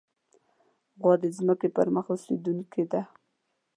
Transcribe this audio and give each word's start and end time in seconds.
غوا 1.01 1.13
د 1.21 1.25
ځمکې 1.37 1.67
پر 1.75 1.87
مخ 1.95 2.05
اوسېدونکې 2.13 2.83
ده. 2.91 3.01